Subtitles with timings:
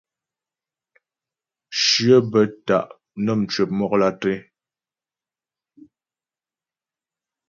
[1.83, 2.85] Shyə bə́ ta'
[3.23, 4.35] nə́ mcwəp mɔk lǎtré.